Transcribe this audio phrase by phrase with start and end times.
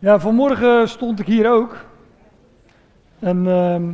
[0.00, 1.84] Ja, vanmorgen stond ik hier ook.
[3.18, 3.92] En ehm,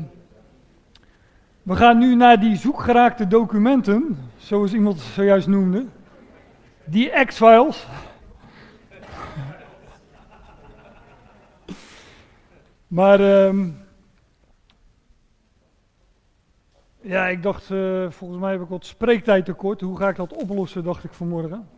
[1.62, 5.86] we gaan nu naar die zoekgeraakte documenten, zoals iemand zojuist noemde.
[6.84, 7.86] Die X-files.
[12.98, 13.68] maar ehm,
[17.00, 19.80] ja, ik dacht, eh, volgens mij heb ik wat spreektijd tekort.
[19.80, 21.68] Hoe ga ik dat oplossen, dacht ik vanmorgen.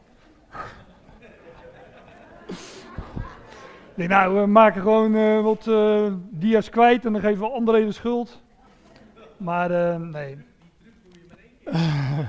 [3.97, 7.85] Nee, nou, we maken gewoon uh, wat uh, dia's kwijt en dan geven we André
[7.85, 8.43] de schuld.
[9.37, 10.39] Maar uh, nee.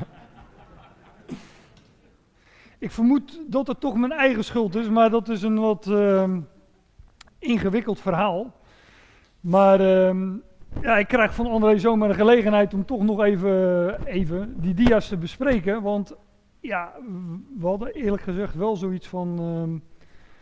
[2.85, 6.39] ik vermoed dat het toch mijn eigen schuld is, maar dat is een wat ehm,
[7.39, 8.53] ingewikkeld verhaal.
[9.39, 10.33] Maar ehm,
[10.81, 15.07] ja, ik krijg van André zomaar de gelegenheid om toch nog even, even die dia's
[15.07, 15.81] te bespreken.
[15.81, 16.15] Want
[16.59, 16.93] ja,
[17.57, 19.77] we hadden eerlijk gezegd wel zoiets van ehm,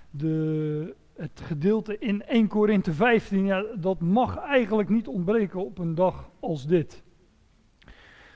[0.10, 5.96] de het gedeelte in 1 Korinthe 15, ja, dat mag eigenlijk niet ontbreken op een
[5.96, 7.04] dag als dit.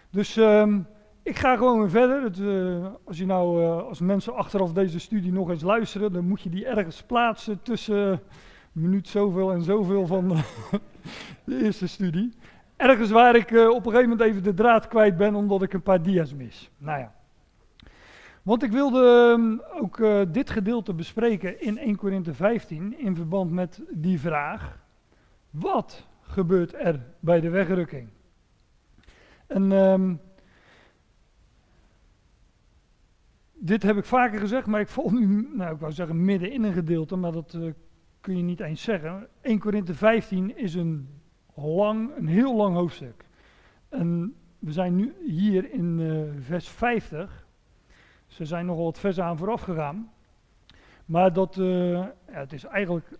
[0.09, 0.87] Dus um,
[1.23, 2.39] ik ga gewoon weer verder.
[2.39, 6.41] Uh, als, je nou, uh, als mensen achteraf deze studie nog eens luisteren, dan moet
[6.41, 8.21] je die ergens plaatsen tussen
[8.71, 10.35] minuut zoveel en zoveel van
[11.43, 12.33] de eerste studie.
[12.75, 15.73] Ergens waar ik uh, op een gegeven moment even de draad kwijt ben, omdat ik
[15.73, 16.71] een paar dia's mis.
[16.77, 17.18] Nou ja.
[18.43, 23.51] Want ik wilde ehm, ook uh, dit gedeelte bespreken in 1 Korinthe 15 in verband
[23.51, 24.79] met die vraag:
[25.49, 28.09] wat gebeurt er bij de wegrukking?
[29.47, 30.21] En um,
[33.53, 36.63] dit heb ik vaker gezegd, maar ik val nu, nou ik wou zeggen midden in
[36.63, 37.71] een gedeelte, maar dat uh,
[38.21, 39.27] kun je niet eens zeggen.
[39.41, 41.09] 1 Korinthe 15 is een
[41.55, 43.25] lang, een heel lang hoofdstuk.
[43.89, 47.47] En we zijn nu hier in uh, vers 50.
[48.29, 50.11] Ze zijn nogal wat versen aan vooraf gegaan.
[51.05, 53.17] Maar dat, ja, het is eigenlijk,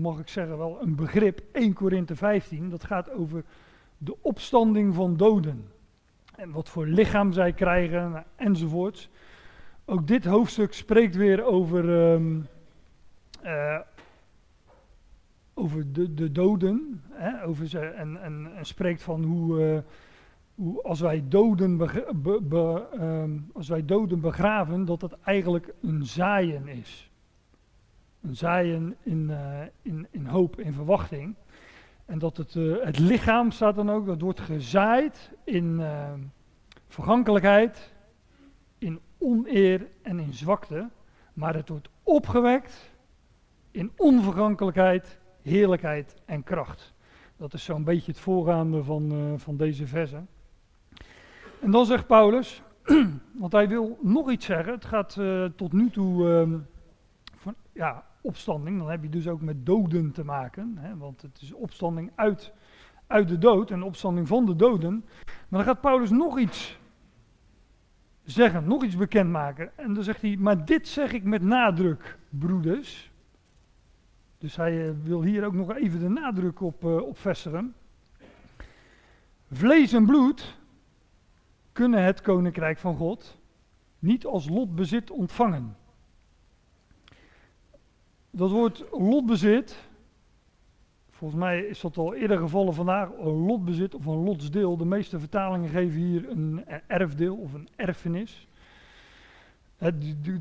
[0.00, 2.70] mag ik zeggen, wel een begrip, 1 Korinthe 15.
[2.70, 3.44] Dat gaat over
[3.98, 5.70] de opstanding van doden.
[6.36, 9.08] En wat voor lichaam zij krijgen, nou, enzovoorts.
[9.84, 12.46] Ook dit hoofdstuk spreekt weer over, um,
[13.44, 13.78] uh,
[15.54, 17.02] over de, de doden.
[17.10, 19.54] Hè, over ze, en, en, spreekt van hoe...
[19.54, 19.84] Hoe
[20.82, 21.80] als wij, doden
[23.00, 27.10] um, als wij doden begraven, dat het eigenlijk een zaaien is.
[28.22, 31.34] Een zaaien in, uh, in, in hoop, in verwachting.
[32.04, 36.12] En dat het, uh, het lichaam staat dan ook, dat wordt gezaaid in uh,
[36.88, 37.94] vergankelijkheid,
[38.78, 40.88] in oneer en in zwakte.
[41.32, 42.90] Maar het wordt opgewekt
[43.70, 46.94] in onvergankelijkheid, heerlijkheid en kracht.
[47.36, 50.28] Dat is zo'n beetje het voorgaande van, van deze versen.
[51.60, 52.62] En dan zegt Paulus,
[53.42, 54.72] want hij wil nog iets zeggen.
[54.72, 56.58] Het gaat uh, tot nu toe uh,
[57.36, 58.78] van, ja, opstanding.
[58.78, 60.76] Dan heb je dus ook met doden te maken.
[60.78, 62.52] Hè, want het is opstanding uit,
[63.06, 65.04] uit de dood en opstanding van de doden.
[65.24, 66.78] Maar dan gaat Paulus nog iets
[68.24, 69.70] zeggen, nog iets bekendmaken.
[69.76, 73.10] En dan zegt hij, maar dit zeg ik met nadruk, broeders.
[74.38, 77.74] Dus hij uh, wil hier ook nog even de nadruk op, uh, op vestigen.
[79.50, 80.56] Vlees en bloed
[81.76, 83.36] kunnen het koninkrijk van God
[83.98, 85.76] niet als lotbezit ontvangen.
[88.30, 89.88] Dat woord lotbezit,
[91.10, 94.76] volgens mij is dat al eerder gevallen vandaag, een lotbezit of een lotsdeel.
[94.76, 98.48] De meeste vertalingen geven hier een erfdeel of een erfenis.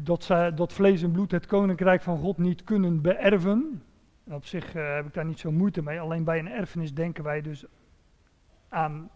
[0.03, 3.83] Dat, dat vlees en bloed het koninkrijk van God niet kunnen beërven.
[4.23, 5.99] op zich uh, heb ik daar niet zo moeite mee.
[5.99, 7.65] Alleen bij een erfenis denken wij dus
[8.69, 9.09] aan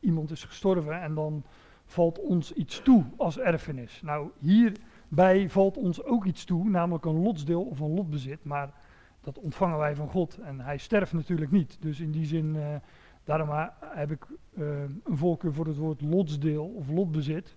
[0.00, 1.44] iemand is gestorven en dan
[1.84, 4.00] valt ons iets toe als erfenis.
[4.02, 8.72] Nou, hierbij valt ons ook iets toe, namelijk een lotsdeel of een lotbezit, maar
[9.20, 11.76] dat ontvangen wij van God en hij sterft natuurlijk niet.
[11.80, 12.66] Dus in die zin, uh,
[13.24, 13.48] daarom
[13.80, 14.26] heb ik
[14.58, 17.56] uh, een voorkeur voor het woord lotsdeel of lotbezit.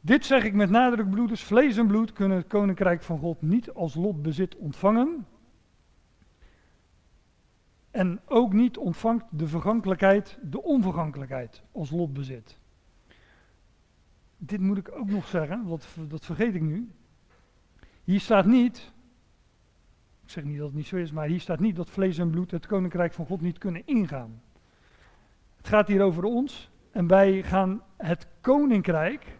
[0.00, 3.72] Dit zeg ik met nadruk, broeders, vlees en bloed kunnen het koninkrijk van God niet
[3.72, 5.26] als lotbezit ontvangen,
[7.90, 12.58] en ook niet ontvangt de vergankelijkheid de onvergankelijkheid als lotbezit.
[14.36, 15.78] Dit moet ik ook nog zeggen,
[16.08, 16.90] dat vergeet ik nu.
[18.04, 18.92] Hier staat niet,
[20.22, 22.30] ik zeg niet dat het niet zo is, maar hier staat niet dat vlees en
[22.30, 24.42] bloed het koninkrijk van God niet kunnen ingaan.
[25.56, 29.38] Het gaat hier over ons en wij gaan het koninkrijk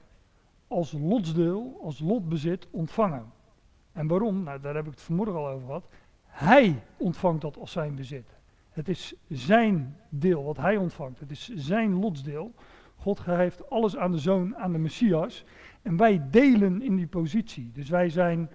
[0.69, 3.33] als lotsdeel, als lotbezit ontvangen.
[3.93, 4.43] En waarom?
[4.43, 5.89] Nou, daar heb ik het vanmorgen al over gehad.
[6.25, 8.40] Hij ontvangt dat als zijn bezit.
[8.71, 11.21] Het is zijn deel wat hij ontvangt.
[11.21, 12.55] Het is zijn lotsdeel.
[12.97, 15.45] God geeft alles aan de zoon, aan de Messias.
[15.83, 17.71] En wij delen in die positie.
[17.73, 18.51] Dus wij zijn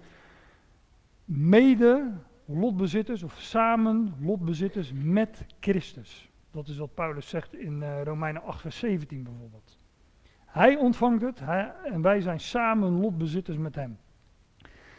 [1.24, 2.12] mede
[2.44, 6.30] lotbezitters of samen lotbezitters met Christus.
[6.50, 9.78] Dat is wat Paulus zegt in uh, Romeinen 8, vers 17 bijvoorbeeld.
[10.46, 11.42] Hij ontvangt het
[11.84, 13.98] en wij zijn samen lotbezitters met hem.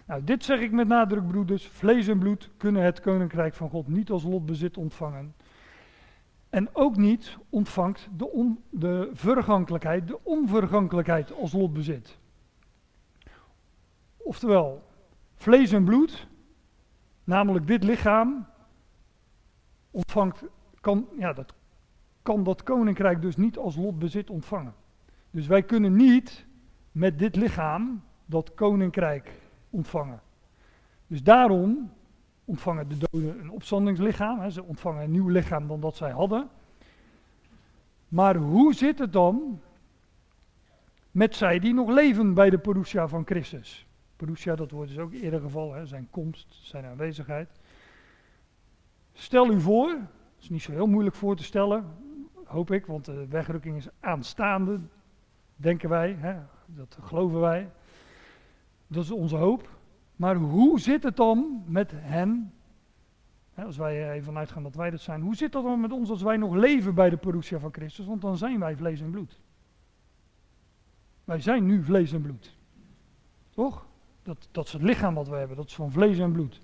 [0.07, 1.68] Nou, dit zeg ik met nadruk, broeders.
[1.68, 5.36] Vlees en bloed kunnen het koninkrijk van God niet als lotbezit ontvangen.
[6.50, 12.18] En ook niet ontvangt de, de vergankelijkheid, de onvergankelijkheid als lotbezit.
[14.18, 14.83] Oftewel,
[15.36, 16.27] vlees en bloed,
[17.24, 18.48] namelijk dit lichaam,
[19.92, 20.44] ontvangt,
[20.81, 21.54] kan, ja, dat,
[22.21, 24.74] kan dat koninkrijk dus niet als lotbezit ontvangen.
[25.31, 26.45] Dus wij kunnen niet
[26.92, 30.21] met dit lichaam dat koninkrijk ontvangen.
[31.07, 31.91] Dus daarom
[32.45, 34.39] ontvangen de doden een opstandingslichaam.
[34.39, 36.49] Hè, ze ontvangen een nieuw lichaam dan dat zij hadden.
[38.07, 39.61] Maar hoe zit het dan
[41.11, 43.87] met zij die nog leven bij de parousia van Christus?
[44.15, 47.59] Parousia, dat wordt dus ook eerder gevallen, hè, zijn komst, zijn aanwezigheid.
[49.13, 51.85] Stel u voor, dat is niet zo heel moeilijk voor te stellen,
[52.43, 54.79] hoop ik, want de wegrukking is aanstaande,
[55.55, 56.35] denken wij, hè,
[56.65, 57.69] dat geloven wij.
[58.87, 59.69] Dat is onze hoop.
[60.15, 62.51] Maar hoe zit het dan met hen?
[63.65, 65.21] als wij even uitgaan dat wij dat zijn.
[65.21, 68.05] Hoe zit dat dan met ons als wij nog leven bij de parousia van Christus?
[68.05, 69.39] Want dan zijn wij vlees en bloed.
[71.23, 72.57] Wij zijn nu vlees en bloed.
[73.49, 73.85] Toch?
[74.23, 75.57] Dat, dat is het lichaam wat we hebben.
[75.57, 76.61] Dat is van vlees en bloed.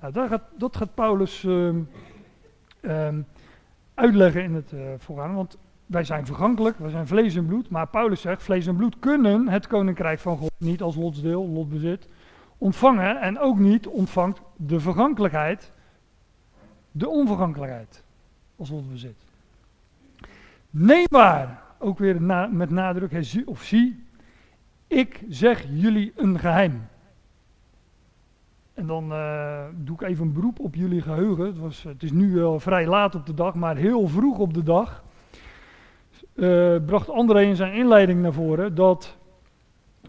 [0.00, 1.88] Nou, dat, gaat, dat gaat Paulus um,
[2.82, 3.26] um,
[3.94, 5.34] uitleggen in het uh, voorgaan.
[5.34, 5.58] Want
[5.90, 7.70] wij zijn vergankelijk, wij zijn vlees en bloed.
[7.70, 12.08] Maar Paulus zegt, vlees en bloed kunnen het koninkrijk van God niet als lotsdeel, lotbezit,
[12.58, 13.20] ontvangen.
[13.20, 15.72] En ook niet ontvangt de vergankelijkheid,
[16.90, 18.02] de onvergankelijkheid
[18.56, 19.16] als lotbezit.
[20.70, 24.04] Neem waar, ook weer met nadruk, of zie,
[24.86, 26.88] ik zeg jullie een geheim.
[28.74, 31.46] En dan uh, doe ik even een beroep op jullie geheugen.
[31.46, 34.54] Het, was, het is nu wel vrij laat op de dag, maar heel vroeg op
[34.54, 35.02] de dag
[36.40, 39.16] uh, bracht André in zijn inleiding naar voren dat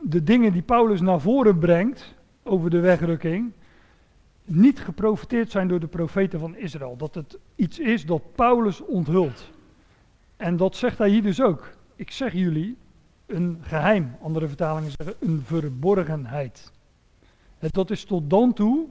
[0.01, 2.13] de dingen die Paulus naar voren brengt
[2.43, 3.51] over de wegrukking,
[4.45, 6.97] niet geprofiteerd zijn door de profeten van Israël.
[6.97, 9.49] Dat het iets is dat Paulus onthult.
[10.37, 11.69] En dat zegt hij hier dus ook.
[11.95, 12.77] Ik zeg jullie
[13.25, 14.15] een geheim.
[14.21, 16.71] Andere vertalingen zeggen een verborgenheid.
[17.59, 18.87] Dat is tot dan toe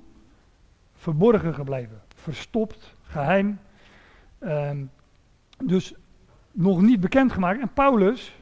[0.95, 2.01] verborgen gebleven.
[2.15, 3.59] Verstopt, geheim.
[4.41, 4.71] Uh,
[5.65, 5.95] dus
[6.53, 7.61] nog niet bekendgemaakt.
[7.61, 8.37] En Paulus,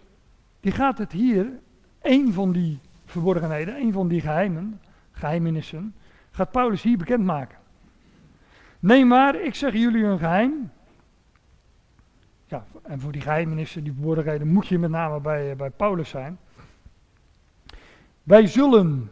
[0.61, 1.47] die gaat het hier,
[2.03, 5.95] een van die verborgenheden, een van die geheimen, geheimenissen,
[6.31, 7.59] gaat Paulus hier bekendmaken.
[8.81, 10.71] Nee, maar ik zeg jullie een geheim.
[12.47, 16.39] Ja, en voor die geheimenissen, die verborgenheden, moet je met name bij, bij Paulus zijn.
[18.23, 19.11] Wij zullen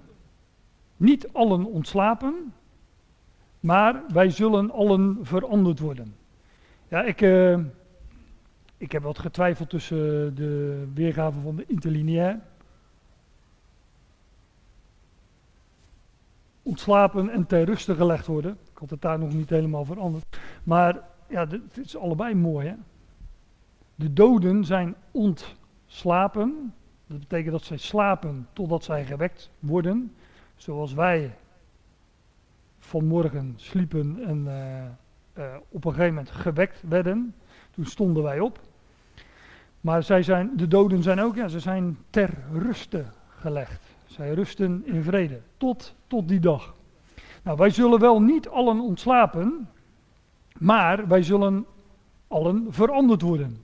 [0.96, 2.52] niet allen ontslapen,
[3.60, 6.14] maar wij zullen allen veranderd worden.
[6.88, 7.58] Ja, ik, uh,
[8.76, 12.40] ik heb wat getwijfeld tussen de weergave van de interlineair.
[16.62, 18.58] Ontslapen en ter ruste gelegd worden.
[18.72, 20.40] Ik had het daar nog niet helemaal veranderd.
[20.62, 22.68] Maar ja, het is allebei mooi.
[22.68, 22.74] Hè?
[23.94, 26.74] De doden zijn ontslapen.
[27.06, 30.14] Dat betekent dat zij slapen totdat zij gewekt worden.
[30.56, 31.34] Zoals wij
[32.78, 37.34] vanmorgen sliepen en uh, uh, op een gegeven moment gewekt werden.
[37.70, 38.60] Toen stonden wij op.
[39.86, 43.82] Maar zij zijn, de doden zijn ook, ja, ze zijn ter ruste gelegd.
[44.06, 46.74] Zij rusten in vrede, tot, tot die dag.
[47.42, 49.68] Nou, wij zullen wel niet allen ontslapen,
[50.58, 51.66] maar wij zullen
[52.28, 53.56] allen veranderd worden.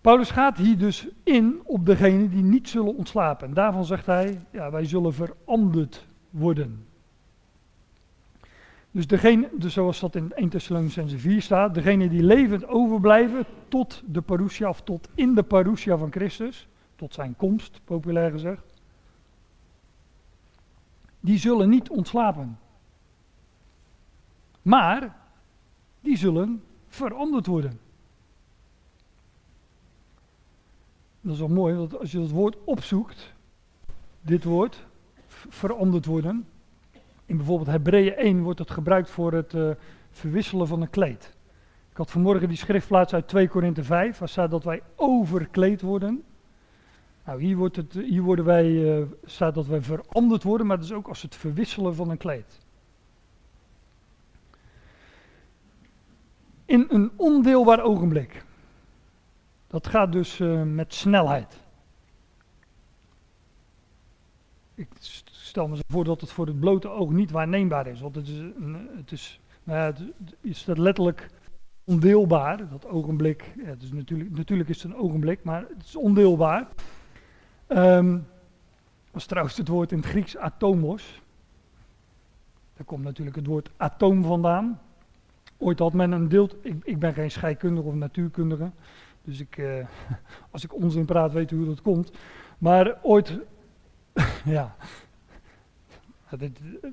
[0.00, 3.54] Paulus gaat hier dus in op degenen die niet zullen ontslapen.
[3.54, 6.85] daarvan zegt hij, ja, wij zullen veranderd worden.
[8.96, 14.02] Dus, degene, dus zoals dat in 1 Thessalonicense 4 staat, degene die levend overblijven tot
[14.06, 18.62] de parousia of tot in de parousia van Christus, tot zijn komst, populair gezegd,
[21.20, 22.58] die zullen niet ontslapen.
[24.62, 25.16] Maar
[26.00, 27.80] die zullen veranderd worden.
[31.20, 33.32] Dat is wel mooi, want als je dat woord opzoekt,
[34.20, 34.86] dit woord,
[35.48, 36.46] veranderd worden,
[37.26, 39.70] in bijvoorbeeld Hebreeën 1 wordt het gebruikt voor het uh,
[40.10, 41.34] verwisselen van een kleed.
[41.90, 46.24] Ik had vanmorgen die schriftplaats uit 2 Korinthe 5, waar staat dat wij overkleed worden.
[47.24, 50.84] Nou, hier, wordt het, hier worden wij, uh, staat dat wij veranderd worden, maar dat
[50.84, 52.58] is ook als het verwisselen van een kleed.
[56.64, 58.44] In een ondeelbaar ogenblik.
[59.66, 61.60] Dat gaat dus uh, met snelheid.
[64.74, 64.88] Ik
[65.56, 68.00] stel me voor dat het voor het blote oog niet waarneembaar is.
[68.00, 68.38] Want het is,
[68.96, 71.30] het is, nou ja, het is dat letterlijk
[71.84, 73.54] ondeelbaar, dat ogenblik.
[73.58, 76.68] Het is natuurlijk, natuurlijk is het een ogenblik, maar het is ondeelbaar.
[77.68, 78.26] Um,
[79.10, 81.22] dat is trouwens het woord in het Grieks atomos.
[82.76, 84.80] Daar komt natuurlijk het woord atoom vandaan.
[85.58, 86.48] Ooit had men een deel.
[86.60, 88.70] Ik, ik ben geen scheikundige of natuurkundige.
[89.24, 89.86] Dus ik, uh,
[90.50, 92.10] als ik onzin praat, weet u hoe dat komt.
[92.58, 93.38] Maar ooit.
[94.44, 94.76] ja.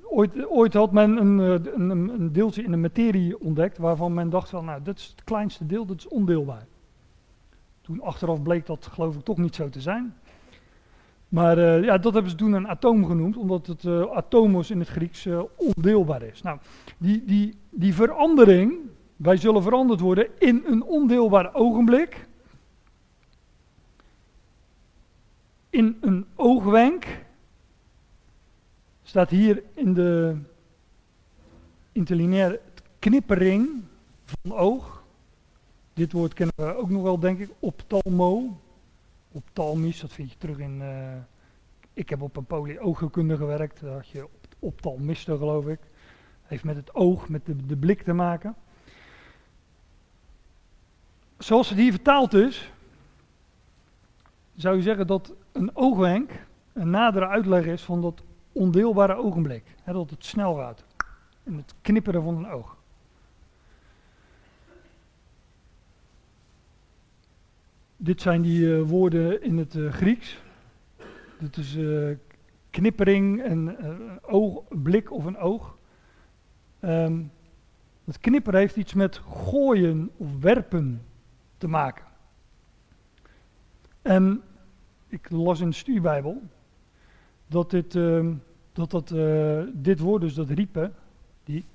[0.04, 4.30] Ooit, ooit, had men een, eh, een, een, deeltje in de materie ontdekt waarvan men
[4.30, 6.66] dacht van, nou, dat is het kleinste deel, dat is ondeelbaar.
[7.82, 10.16] Toen achteraf bleek dat geloof ik toch niet zo te zijn.
[11.30, 14.80] Maar uh, ja, dat hebben ze toen een atoom genoemd, omdat het uh, atomos in
[14.80, 16.42] het Grieks ondeelbaar is.
[16.42, 16.60] Nou,
[16.98, 18.74] die, die, die verandering,
[19.16, 22.28] wij zullen veranderd worden in een ondeelbaar ogenblik.
[25.70, 27.06] In een oogwenk.
[29.14, 30.38] Staat hier in de
[31.92, 32.62] interlineaire
[33.00, 33.84] knippering
[34.26, 35.04] van oog.
[35.94, 38.62] Dit woord kennen we ook nog wel, denk ik, optalmo
[39.32, 40.80] optalmisch, dat vind je terug in.
[40.82, 41.14] Uh,
[41.94, 45.80] ik heb op een polyoogkunde gewerkt, daar had je op, optalmisten, geloof ik.
[46.44, 48.56] Heeft met het oog, met de, de blik te maken.
[51.38, 52.72] Zoals het hier vertaald is,
[54.56, 59.64] zou je zeggen dat een oogwenk een nadere uitleg is van dat ondeelbare ogenblik.
[59.86, 60.84] Dat het snel gaat.
[61.44, 62.78] In het knipperen van een oog.
[68.04, 70.42] dit zijn die uh, woorden in het uh, Grieks.
[71.40, 72.16] Dit is uh,
[72.70, 73.78] knippering, en
[74.22, 75.78] oog, blik of een oog.
[76.82, 77.32] Um,
[78.06, 81.02] het knipperen heeft iets met gooien of werpen
[81.58, 82.06] te maken.
[84.02, 84.42] En
[85.08, 86.42] ik las in de stuurbijbel
[87.54, 88.28] dat dit, uh,
[88.72, 90.94] dat, dat uh, dit woord, dus dat riepen,
[91.44, 91.66] die,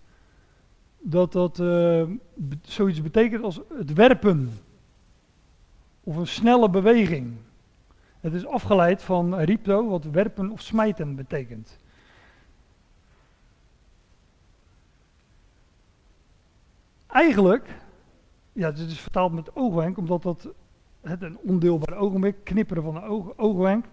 [0.99, 2.03] dat dat uh,
[2.63, 4.51] zoiets betekent als het werpen
[6.01, 7.33] of een snelle beweging.
[8.21, 11.79] Het is afgeleid van ripto, wat werpen of smijten betekent.
[17.07, 17.69] Eigenlijk,
[18.53, 20.49] ja, dit is vertaald met oogwenk, omdat dat
[21.01, 23.85] het een ondeelbaar ogenblik, knipperen van een oog, oogwenk.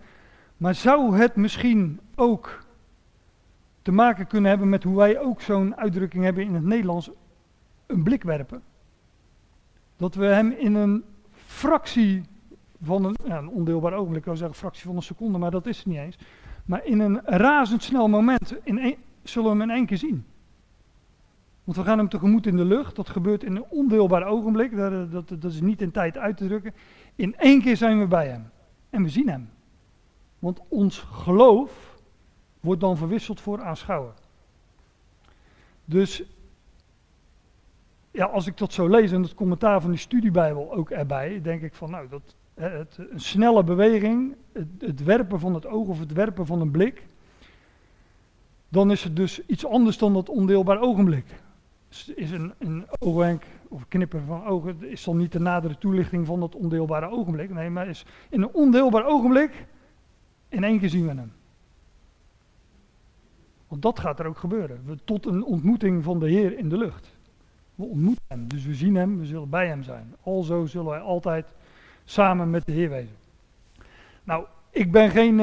[0.58, 2.64] Maar zou het misschien ook
[3.82, 7.10] te maken kunnen hebben met hoe wij ook zo'n uitdrukking hebben in het Nederlands,
[7.86, 8.64] een blik werpen?
[9.98, 12.24] Dat we hem in een fractie
[12.82, 15.66] van een, ja, een ondeelbaar ogenblik, ik wil zeggen fractie van een seconde, maar dat
[15.66, 16.18] is het niet eens.
[16.66, 20.26] Maar in een razendsnel moment in een, zullen we hem in één keer zien.
[21.64, 24.76] Want we gaan hem tegemoet in de lucht, dat gebeurt in een ondeelbaar ogenblik,
[25.12, 26.74] dat, dat is niet in tijd uit te drukken.
[27.16, 28.50] In één keer zijn we bij hem
[28.90, 29.50] en we zien hem.
[30.46, 31.98] Want ons geloof
[32.60, 34.14] wordt dan verwisseld voor aanschouwen.
[35.86, 36.24] Dus
[38.12, 41.62] ja, als ik dat zo lees en het commentaar van die studiebijbel ook erbij, denk
[41.62, 46.00] ik van nou, dat, het, een snelle beweging, het, het, werpen van het oog of
[46.00, 47.06] het werpen van een blik,
[48.70, 51.26] dan is het dus iets anders dan dat ondeelbaar ogenblik.
[52.16, 56.40] Is een, een oogwenk of knippen van ogen, is dan niet de nadere toelichting van
[56.40, 57.54] dat ondeelbare ogenblik.
[57.54, 59.66] Nee, maar is in een ondeelbaar ogenblik,
[60.56, 61.32] in één keer zien we hem.
[63.68, 65.00] Want dat gaat er ook gebeuren.
[65.04, 67.18] Tot een ontmoeting van de Heer in de lucht.
[67.76, 70.16] We ontmoeten hem, dus we zien hem, we zullen bij hem zijn.
[70.24, 71.54] Alzo zullen wij altijd
[72.04, 73.16] samen met de Heer wezen.
[74.24, 75.40] Nou, ik ben geen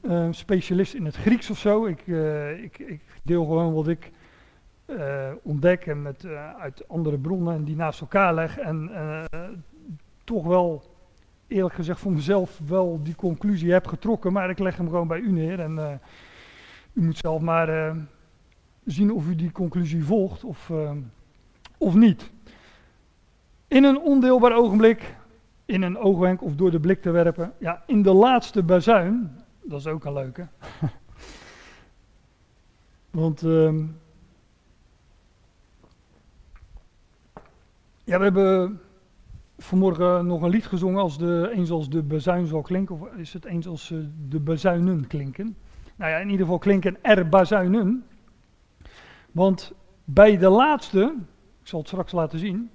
[0.00, 1.86] uh, specialist in het Grieks of zo.
[1.86, 4.10] Ik, uh, ik, ik deel gewoon wat ik
[4.86, 6.26] uh, ontdek en met,
[6.58, 8.58] uit andere bronnen en die naast elkaar leg.
[8.58, 8.90] En
[10.24, 10.91] toch wel,
[11.52, 14.32] eerlijk gezegd, voor mezelf wel die conclusie heb getrokken.
[14.32, 15.60] Maar ik leg hem gewoon bij u neer.
[15.60, 16.00] En
[16.92, 17.96] u moet zelf maar
[18.84, 20.44] zien of u die conclusie volgt.
[20.44, 20.70] Of
[21.82, 22.30] of niet.
[23.68, 25.16] In een ondeelbaar ogenblik,
[25.64, 27.52] in een oogwenk of door de blik te werpen.
[27.58, 30.46] Ja, in de laatste bazuin, dat is ook een leuke.
[33.10, 33.74] Want uh,
[38.04, 38.80] ja, we hebben
[39.62, 43.00] vanmorgen nog een lied gezongen als de, eens als de bazuin zal klinken.
[43.00, 45.56] Of is het eens als uh, de bazuinen klinken?
[45.96, 48.04] Nou ja, in ieder geval klinken er bazuinen.
[49.32, 49.72] Want
[50.04, 51.14] bij de laatste,
[51.60, 52.70] ik zal het straks laten zien.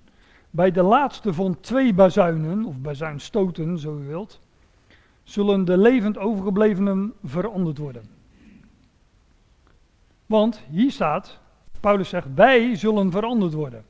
[0.50, 4.39] Bij de laatste van twee bazuinen, of bazuinstoten, zo u wilt,
[5.24, 8.03] zullen de levend overgeblevenen veranderd worden.
[10.25, 11.39] Want hier staat,
[11.79, 13.84] Paulus zegt, wij zullen veranderd worden.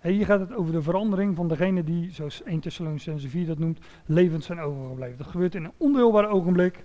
[0.00, 3.78] Hier gaat het over de verandering van degene die, zoals 1 Thessalonicense 4 dat noemt,
[4.06, 5.18] levend zijn overgebleven.
[5.18, 6.84] Dat gebeurt in een ondeelbaar ogenblik.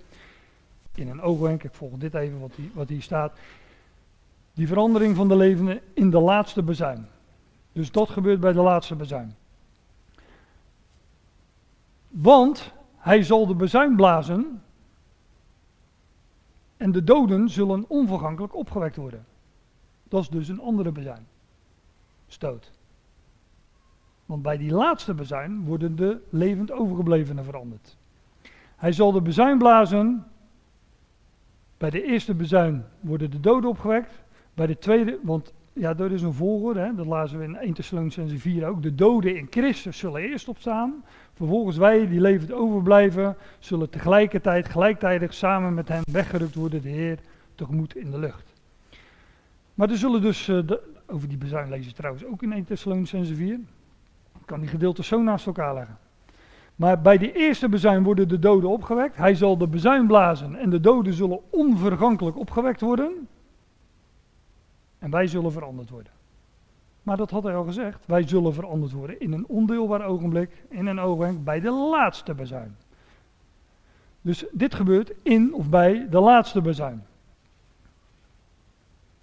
[0.94, 3.38] in een oogwenk, ik volg dit even wat hier, wat hier staat,
[4.52, 7.06] die verandering van de levenden in de laatste bezuin.
[7.72, 9.34] Dus dat gebeurt bij de laatste bezuin.
[12.08, 14.62] Want hij zal de bezuin blazen
[16.76, 19.24] en de doden zullen onvergankelijk opgewekt worden.
[20.08, 21.26] Dat is dus een andere bezuin.
[22.26, 22.72] Stoot.
[24.26, 27.96] Want bij die laatste bezuin worden de levend overgeblevenen veranderd.
[28.76, 30.24] Hij zal de bezuin blazen.
[31.78, 34.22] Bij de eerste bezuin worden de doden opgewekt.
[34.54, 37.74] Bij de tweede, want ja, dat is een volgorde, hè, dat lazen we in 1
[37.74, 38.82] Thessalonicense 4 ook.
[38.82, 41.04] De doden in Christus zullen eerst opstaan.
[41.32, 47.18] Vervolgens wij, die levend overblijven, zullen tegelijkertijd, gelijktijdig samen met hen weggerukt worden, de Heer
[47.54, 48.52] tegemoet in de lucht.
[49.74, 53.60] Maar er zullen dus, de, over die bezuin lezen trouwens ook in 1 Thessalonicense 4.
[54.44, 55.98] Ik kan die gedeelten zo naast elkaar leggen.
[56.76, 59.16] Maar bij die eerste bezuin worden de doden opgewekt.
[59.16, 63.28] Hij zal de bezuin blazen en de doden zullen onvergankelijk opgewekt worden.
[64.98, 66.12] En wij zullen veranderd worden.
[67.02, 68.06] Maar dat had hij al gezegd.
[68.06, 72.76] Wij zullen veranderd worden in een ondeelbaar ogenblik, in een oogwenk, bij de laatste bezuin.
[74.20, 77.06] Dus dit gebeurt in of bij de laatste bezuin.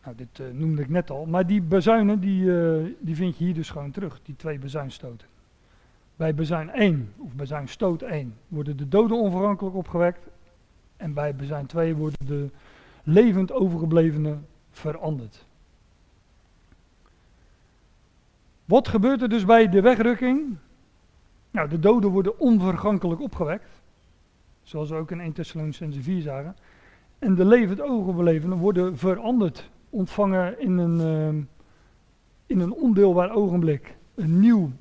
[0.04, 1.26] Nou, dit uh, noemde ik net al.
[1.26, 4.20] Maar die bezuinen, die, uh, die vind je hier dus gewoon terug.
[4.24, 5.28] Die twee bezuinstoten.
[6.16, 10.28] Bij bezuin 1, of bezuinstoot 1, worden de doden onvergankelijk opgewekt.
[10.98, 12.50] En bij bezuin 2 worden de
[13.04, 15.46] levend overgeblevenen veranderd.
[18.66, 20.58] Wat gebeurt er dus bij de wegrukking?
[21.52, 23.70] Nou, de doden worden onvergankelijk opgewekt.
[24.64, 26.56] Zoals we ook in 1 Thessalonicense 4 zagen.
[27.20, 29.70] En de levend overgelevenden worden veranderd.
[29.92, 31.00] Ontvangen in een,
[31.36, 31.44] uh,
[32.46, 33.96] in een ondeelbaar ogenblik.
[34.16, 34.72] Een nieuw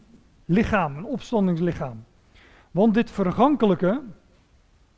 [0.44, 2.04] lichaam, een opstandingslichaam.
[2.70, 4.02] Want dit vergankelijke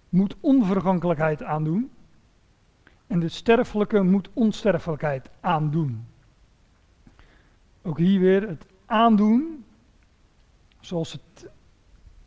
[0.08, 1.90] moet onvergankelijkheid aandoen.
[3.06, 6.06] En dit sterfelijke moet onsterfelijkheid aandoen.
[7.82, 9.64] Ook hier weer het aandoen,
[10.80, 11.50] zoals het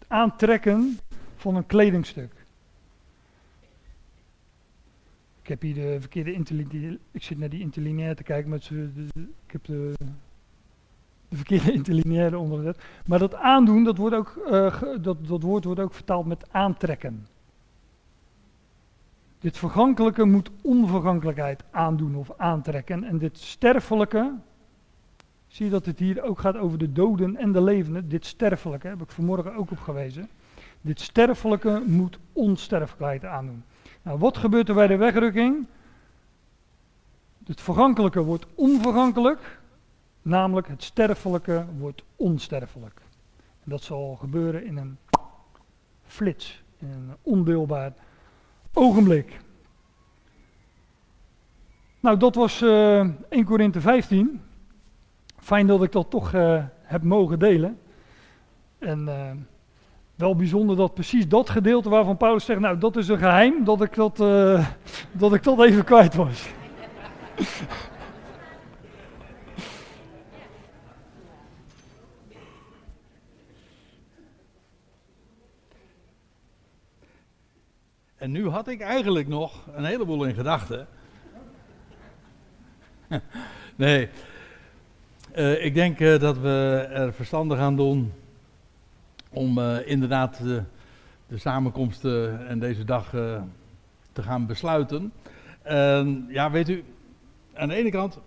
[0.08, 1.00] aantrekken
[1.36, 2.35] van een kledingstuk.
[5.46, 9.52] Ik heb hier de verkeerde interlineair, ik zit naar die interlineair te kijken, ze, ik
[9.52, 9.94] heb de,
[11.30, 12.84] de verkeerde interlineaire ondergezet.
[13.06, 17.28] Maar dat aandoen, dat, wordt ook, uh, dat, dat woord wordt ook vertaald met aantrekken.
[19.40, 23.04] Dit vergankelijke moet onvergankelijkheid aandoen of aantrekken.
[23.04, 24.34] En dit sterfelijke,
[25.48, 28.10] zie je dat het hier ook gaat over de doden en de levenden.
[28.10, 30.30] Dit sterfelijke, heb ik vanmorgen ook op gewezen.
[30.82, 33.64] Dit sterfelijke moet onsterfelijkheid aandoen.
[34.06, 35.68] Nou, wat gebeurt er bij de wegrukking?
[37.46, 39.60] Het vergankelijke wordt onvergankelijk,
[40.22, 43.02] namelijk het sterfelijke wordt onsterfelijk.
[43.64, 44.98] En dat zal gebeuren in een
[46.04, 47.94] flits, in een ondeelbaar
[48.74, 49.40] ogenblik.
[52.00, 54.42] Nou, dat was uh, eh, 1 Korinthe 15.
[55.38, 57.80] Fijn dat ik dat toch uh, heb mogen delen.
[58.80, 59.32] En uh,
[60.16, 63.82] wel bijzonder dat precies dat gedeelte waarvan Paulus zegt, nou dat is een geheim, dat
[63.82, 64.68] ik dat, uh,
[65.12, 66.48] dat, ik dat even kwijt was.
[78.16, 80.88] En nu had ik eigenlijk nog een heleboel in gedachten.
[83.76, 84.10] nee,
[85.36, 88.14] uh, ik denk uh, dat we er verstandig aan doen
[89.36, 90.64] om uh, inderdaad de,
[91.38, 93.10] samenkomsten en deze dag
[94.12, 95.12] te gaan besluiten.
[96.28, 96.84] ja, weet u,
[97.54, 98.20] aan de ene kant,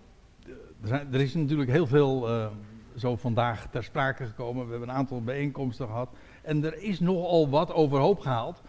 [0.81, 2.27] er, zijn, er is natuurlijk heel veel
[2.95, 4.65] zo vandaag ter sprake gekomen.
[4.65, 6.09] We hebben een aantal bijeenkomsten gehad.
[6.41, 8.61] En er is nogal wat overhoop gehaald.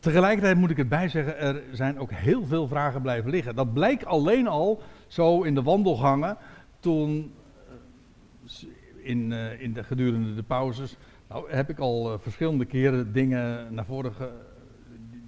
[0.00, 3.54] tegelijkertijd moet ik erbij zeggen, er zijn ook heel veel vragen blijven liggen.
[3.54, 6.36] Dat blijkt alleen al zo in de wandelgangen
[6.80, 7.32] toen
[7.68, 8.68] eh,
[9.08, 10.96] in, uh, in de, gedurende de pauzes,
[11.28, 14.12] nou, heb ik al uh, verschillende keren dingen naar voren,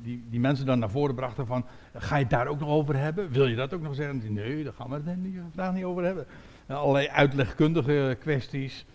[0.02, 1.64] die, die mensen dan naar voren brachten van,
[1.94, 3.30] ga je het daar ook nog over hebben?
[3.30, 4.32] Wil je dat ook nog zeggen?
[4.32, 6.26] Nee, daar gaan we het niet, vandaag niet over hebben.
[6.66, 8.86] Allerlei uitlegkundige kwesties.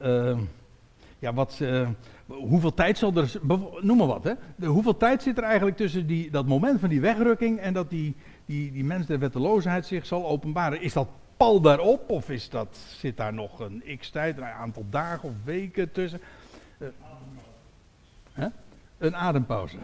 [0.00, 0.38] Ehm,
[1.18, 1.62] ja, wat,
[2.26, 3.32] hoeveel tijd zal er,
[3.80, 4.32] noem maar wat, hè?
[4.56, 7.90] De, hoeveel tijd zit er eigenlijk tussen die, dat moment van die wegrukking en dat
[7.90, 10.82] die, die, die mens der wetteloosheid zich zal openbaren?
[10.82, 11.08] Is dat
[11.40, 12.10] pal daarop?
[12.10, 16.20] Of is dat, zit daar nog een x-tijd, een aantal dagen of weken tussen?
[16.78, 16.88] Uh,
[18.32, 18.46] hè?
[18.98, 19.76] Een adempauze.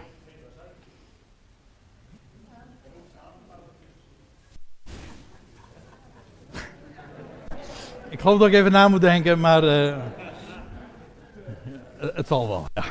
[8.09, 9.97] Ik geloof dat ik even na moet denken, maar uh,
[11.99, 12.67] het zal wel.
[12.75, 12.85] Ja.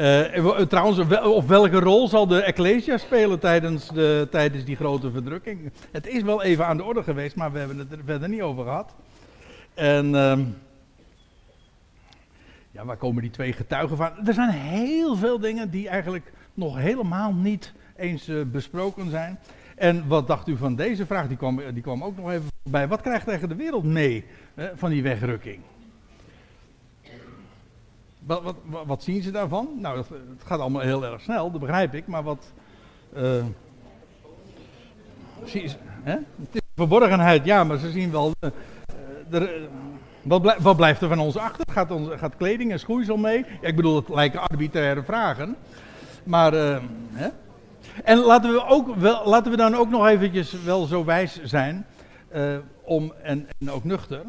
[0.00, 5.10] Uh, trouwens, wel, of welke rol zal de Ecclesia spelen tijdens, de, tijdens die grote
[5.10, 5.72] verdrukking?
[5.90, 8.42] Het is wel even aan de orde geweest, maar we hebben het er verder niet
[8.42, 8.94] over gehad.
[9.74, 10.38] En uh,
[12.70, 14.26] ja, waar komen die twee getuigen van?
[14.26, 19.38] Er zijn heel veel dingen die eigenlijk nog helemaal niet eens uh, besproken zijn.
[19.76, 21.28] En wat dacht u van deze vraag?
[21.28, 22.88] Die kwam, die kwam ook nog even bij.
[22.88, 24.24] Wat krijgt eigenlijk de wereld mee
[24.74, 25.60] van die wegrukking?
[28.26, 28.56] Wat, wat,
[28.86, 29.68] wat, zien ze daarvan?
[29.78, 32.06] Nou, het gaat allemaal heel erg snel, dat begrijp ik.
[32.06, 32.52] Maar wat.
[33.16, 33.44] Uh,
[36.02, 36.12] hè?
[36.12, 38.32] Het is verborgenheid, ja, maar ze zien wel.
[38.40, 38.50] Uh,
[39.40, 39.68] er,
[40.22, 41.64] wat, wat, blijft er van ons achter?
[41.72, 43.44] Gaat, ons, gaat kleding en schoeisel mee?
[43.60, 45.56] Ik bedoel, het lijken arbitraire vragen.
[46.24, 46.52] Maar.
[47.12, 47.28] Hè?
[48.04, 51.86] En laten we, ook wel, laten we dan ook nog eventjes wel zo wijs zijn.
[52.82, 54.22] om, en ook nuchter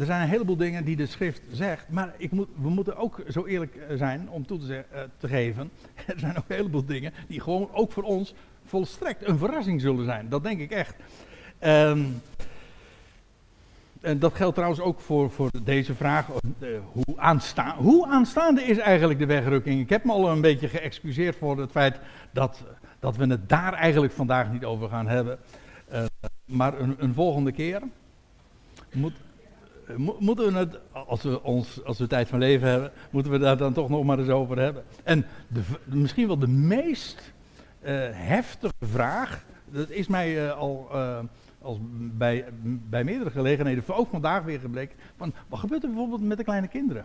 [0.00, 3.22] er zijn een heleboel dingen die de schrift zegt, maar ik moet, we moeten ook
[3.28, 4.84] zo eerlijk eh, zijn om toe te,
[5.18, 5.70] te, geven.
[6.06, 8.34] Er zijn ook een heleboel dingen die gewoon ook voor ons
[8.64, 10.28] volstrekt een verrassing zullen zijn.
[10.28, 10.94] Dat denk ik echt.
[11.60, 12.22] Um,
[14.00, 16.28] en dat geldt trouwens ook voor, voor deze vraag.
[16.28, 17.40] Uh, hoe,
[17.76, 19.80] hoe aanstaande is eigenlijk de wegrukking?
[19.80, 21.98] Ik heb me al een beetje geëxcuseerd voor het feit
[22.30, 22.62] dat,
[22.98, 25.38] dat we het daar eigenlijk vandaag niet over gaan hebben.
[26.44, 27.82] Maar een, een volgende keer
[28.92, 29.14] moet,
[29.96, 33.56] moeten we het, als we, ons, als we tijd van leven hebben, moeten we daar
[33.56, 34.84] dan toch nog maar eens over hebben.
[35.04, 37.32] En de, misschien wel de meest
[37.82, 41.18] uh, heftige vraag, dat is mij uh, al uh,
[41.62, 41.78] als
[42.12, 46.44] bij, bij meerdere gelegenheden, ook vandaag weer gebleken, van wat gebeurt er bijvoorbeeld met de
[46.44, 47.04] kleine kinderen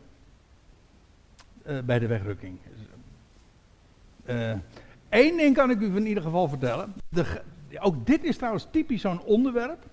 [1.86, 2.58] bij de wegrukking?
[5.10, 6.94] Eén ding kan ik u in ieder geval vertellen.
[7.10, 7.42] De,
[7.80, 9.84] ook dit is trouwens typisch zo'n onderwerp.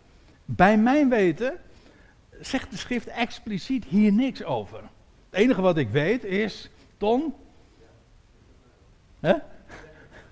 [0.45, 1.55] Bij mijn weten
[2.47, 4.81] zegt de schrift expliciet hier niks over.
[5.31, 7.35] Het enige wat ik weet is, Ton?
[9.21, 9.35] Hè?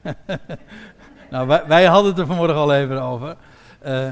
[1.30, 3.36] nou, wij, hadden het er vanmorgen al even over.
[3.86, 4.10] Uh,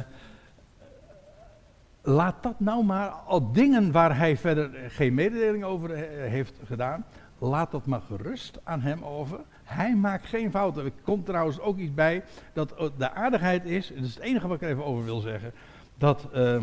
[2.02, 5.96] laat dat nou maar, al dingen waar hij verder geen mededeling over
[6.28, 7.04] heeft gedaan,
[7.38, 9.40] laat dat maar gerust aan hem over.
[9.64, 10.84] Hij maakt geen fouten.
[10.84, 14.56] Er komt trouwens ook iets bij dat de aardigheid is, dat is het enige wat
[14.56, 15.52] ik er even over wil zeggen,
[15.94, 16.28] dat...
[16.34, 16.62] Uh,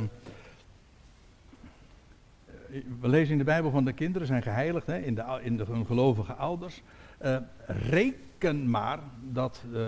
[3.00, 5.64] we lezen in de Bijbel van de kinderen zijn geheiligd hè, in, de, in de
[5.64, 6.82] hun gelovige ouders.
[7.22, 9.00] Uh, reken maar
[9.32, 9.88] dat uh,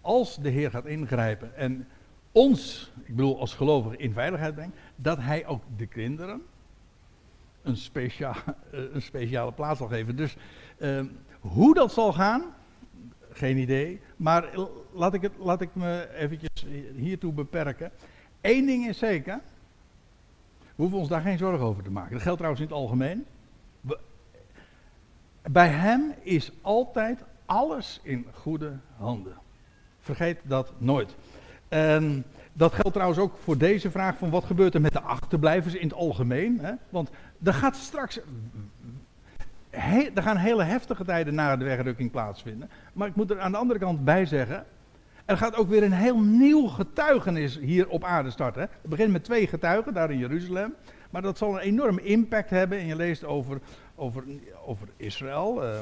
[0.00, 1.88] als de Heer gaat ingrijpen en
[2.32, 6.42] ons, ik bedoel als gelovigen, in veiligheid brengt, dat Hij ook de kinderen
[7.62, 8.34] een, specia
[8.74, 10.16] uh, een speciale plaats zal geven.
[10.16, 10.36] Dus
[11.40, 12.42] hoe dat zal gaan,
[13.32, 14.00] geen idee.
[14.16, 14.48] Maar
[14.92, 17.90] laat ik, het, laat ik me eventjes hiertoe beperken.
[18.40, 19.40] Eén ding is zeker.
[20.74, 22.12] We hoeven ons daar geen zorgen over te maken.
[22.12, 23.26] Dat geldt trouwens in het algemeen.
[25.50, 29.36] bij hem is altijd alles in goede handen.
[30.00, 31.16] Vergeet dat nooit.
[32.52, 35.86] Dat geldt trouwens ook voor deze vraag van wat gebeurt er met de achterblijvers in
[35.88, 36.58] het algemeen.
[36.60, 36.72] Hè?
[36.88, 37.10] Want
[37.42, 38.20] er gaat straks,
[40.14, 42.70] er gaan hele heftige tijden na de wegrukking plaatsvinden.
[42.92, 44.64] Maar ik moet er aan de andere kant bij zeggen,
[45.24, 48.62] er gaat ook weer een heel nieuw getuigenis hier op aarde starten.
[48.62, 50.74] Het begint met twee getuigen daar in Jeruzalem.
[51.10, 52.78] Maar dat zal een enorme impact hebben.
[52.78, 53.60] En je leest over,
[53.94, 54.24] over,
[54.66, 55.64] over Israël.
[55.64, 55.78] Uh,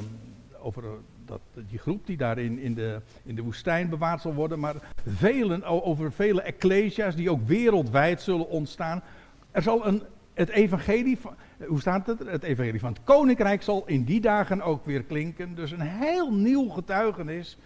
[0.63, 0.85] over
[1.25, 4.59] dat, die groep die daar in, in, de, in de woestijn bewaard zal worden.
[4.59, 4.75] Maar
[5.07, 9.03] velen, over vele ecclesia's die ook wereldwijd zullen ontstaan.
[9.51, 10.03] Er zal een,
[10.35, 11.35] het evangelie van,
[11.67, 12.19] hoe staat het?
[12.19, 15.55] Het evangelie van het koninkrijk zal in die dagen ook weer klinken.
[15.55, 17.59] Dus een heel nieuw getuigenis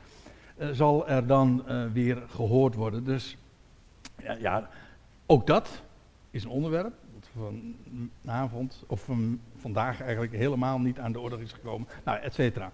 [0.73, 3.05] zal er dan uh, weer gehoord worden.
[3.05, 3.37] Dus
[4.39, 4.69] ja,
[5.27, 5.83] ook dat
[6.31, 7.29] is een onderwerp dat
[8.23, 11.89] vanavond, of van vandaag eigenlijk helemaal niet aan de orde is gekomen.
[12.05, 12.73] Nou, et cetera.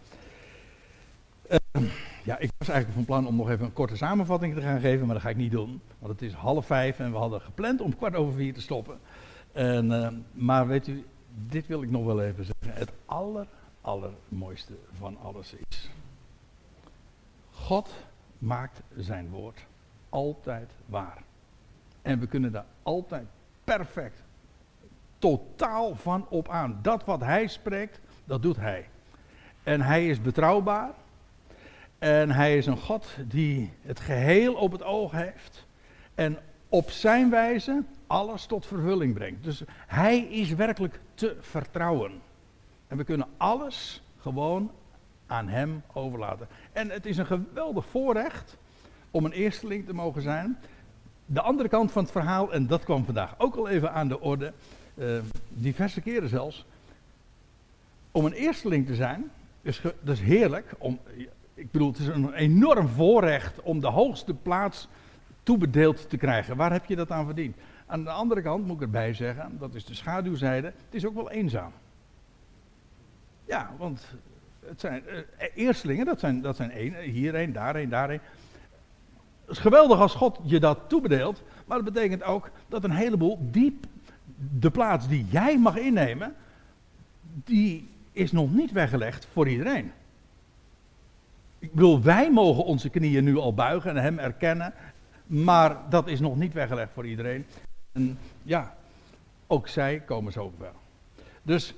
[1.50, 1.82] Uh,
[2.24, 5.06] ja, ik was eigenlijk van plan om nog even een korte samenvatting te gaan geven,
[5.06, 5.80] maar dat ga ik niet doen.
[5.98, 8.98] Want het is half vijf en we hadden gepland om kwart over vier te stoppen.
[9.52, 11.04] En, maar weet u,
[11.46, 12.80] dit wil ik nog wel even zeggen.
[12.80, 13.46] Het aller,
[13.80, 15.90] allermooiste van alles is
[17.60, 17.94] God
[18.38, 19.66] maakt zijn woord
[20.08, 21.22] altijd waar.
[22.02, 23.26] En we kunnen daar altijd
[23.64, 24.22] perfect,
[25.18, 26.78] totaal van op aan.
[26.82, 28.88] Dat wat hij spreekt, dat doet hij.
[29.62, 30.90] En hij is betrouwbaar.
[31.98, 35.66] En hij is een God die het geheel op het oog heeft.
[36.14, 39.44] En op zijn wijze alles tot vervulling brengt.
[39.44, 42.20] Dus hij is werkelijk te vertrouwen.
[42.86, 44.70] En we kunnen alles gewoon
[45.30, 46.48] aan hem overlaten.
[46.72, 48.56] En het is een geweldig voorrecht
[49.10, 50.58] om een eersteling te mogen zijn.
[51.26, 54.20] De andere kant van het verhaal, en dat kwam vandaag ook al even aan de
[54.20, 54.52] orde,
[54.94, 56.66] uh, diverse keren zelfs.
[58.10, 59.30] Om een eersteling te zijn,
[59.62, 60.72] is, dat is heerlijk.
[60.78, 60.98] Om,
[61.54, 64.88] ik bedoel, het is een enorm voorrecht om de hoogste plaats
[65.42, 66.56] toebedeeld te krijgen.
[66.56, 67.56] Waar heb je dat aan verdiend?
[67.86, 71.14] Aan de andere kant moet ik erbij zeggen, dat is de schaduwzijde, het is ook
[71.14, 71.72] wel eenzaam.
[73.44, 74.14] Ja, want
[74.66, 75.18] het zijn uh,
[75.54, 78.20] eerstelingen, dat zijn, dat zijn één, hier één, daar één, daar één.
[79.44, 83.38] Het is geweldig als God je dat toebedeelt, maar dat betekent ook dat een heleboel
[83.40, 83.86] diep
[84.58, 86.34] de plaats die jij mag innemen,
[87.44, 89.92] die is nog niet weggelegd voor iedereen.
[91.58, 94.74] Ik bedoel, wij mogen onze knieën nu al buigen en hem erkennen,
[95.26, 97.46] maar dat is nog niet weggelegd voor iedereen.
[97.92, 98.76] En ja,
[99.46, 100.72] ook zij komen zo wel.
[101.42, 101.74] Dus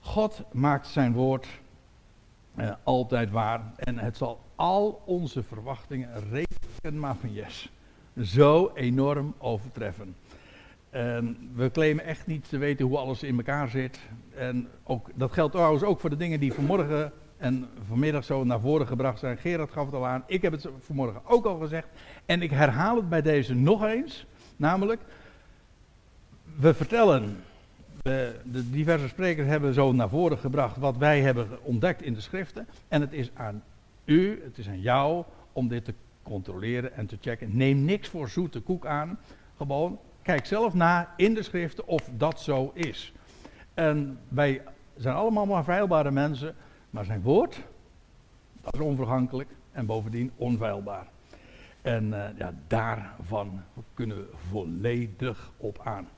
[0.00, 1.46] God maakt zijn woord
[2.54, 7.70] eh, altijd waar en het zal al onze verwachtingen rekenen maar van yes
[8.22, 10.16] zo enorm overtreffen.
[10.90, 14.00] En we claimen echt niet te weten hoe alles in elkaar zit.
[14.34, 18.60] En ook, dat geldt trouwens ook voor de dingen die vanmorgen en vanmiddag zo naar
[18.60, 19.36] voren gebracht zijn.
[19.36, 20.24] Gerard gaf het al aan.
[20.26, 21.88] Ik heb het vanmorgen ook al gezegd.
[22.26, 24.26] En ik herhaal het bij deze nog eens.
[24.56, 25.00] Namelijk,
[26.56, 27.42] we vertellen,
[28.02, 32.66] de diverse sprekers hebben zo naar voren gebracht wat wij hebben ontdekt in de schriften.
[32.88, 33.62] En het is aan
[34.04, 37.56] u, het is aan jou om dit te controleren en te checken.
[37.56, 39.18] Neem niks voor zoete koek aan.
[39.56, 43.12] Gewoon kijk zelf na in de schriften of dat zo is.
[43.74, 44.62] En wij
[44.96, 46.54] zijn allemaal maar veilbare mensen,
[46.90, 47.60] maar zijn woord,
[48.60, 51.06] dat is onvergankelijk en bovendien onveilbaar.
[51.82, 53.62] En uh, ja, daarvan
[53.94, 56.08] kunnen we volledig op aan.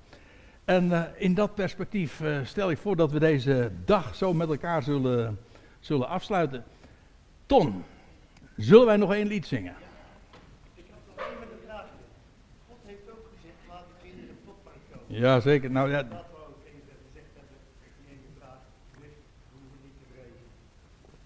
[0.64, 4.48] En uh, in dat perspectief uh, stel ik voor dat we deze dag zo met
[4.48, 5.38] elkaar zullen,
[5.80, 6.64] zullen afsluiten.
[7.46, 7.84] Ton,
[8.56, 9.74] zullen wij nog één lied zingen?
[15.06, 15.70] Ja, zeker.
[15.70, 16.06] Nou, ja.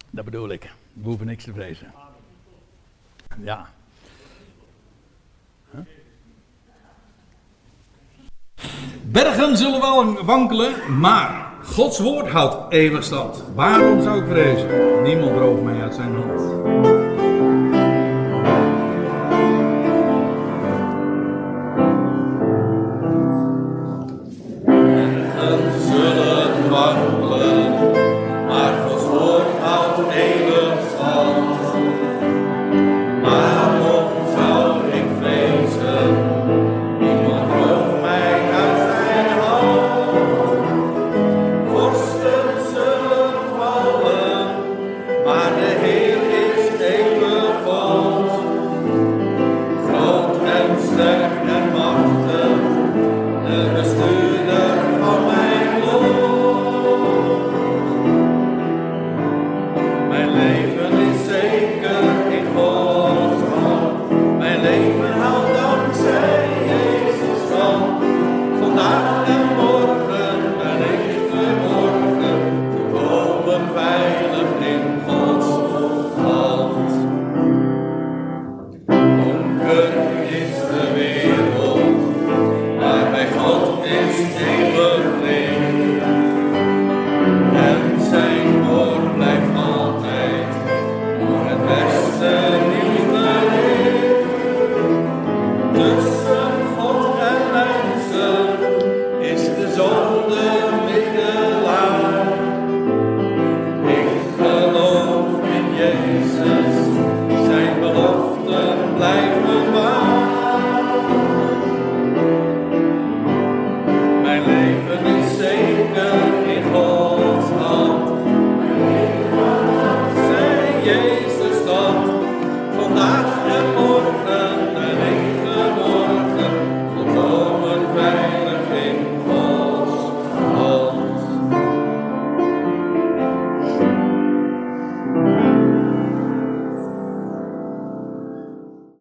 [0.09, 0.71] Dat bedoel ik.
[0.93, 1.93] We hoeven niks te vrezen.
[3.41, 3.69] Ja.
[5.71, 5.79] Huh?
[9.11, 13.43] Bergen zullen wel wankelen, maar Gods woord houdt eeuwig stand.
[13.55, 14.67] Waarom zou ik vrezen?
[15.03, 16.56] Niemand rooft mij uit zijn hand.